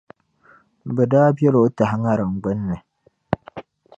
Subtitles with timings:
[0.95, 2.77] bɛ daa biɛli o tahi ŋariŋ gbini.